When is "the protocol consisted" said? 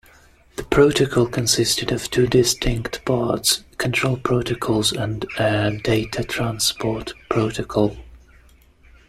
0.55-1.91